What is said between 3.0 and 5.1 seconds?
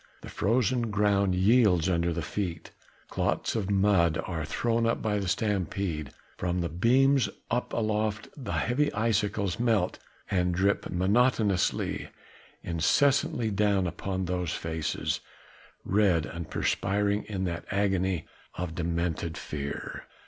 clots of mud are thrown up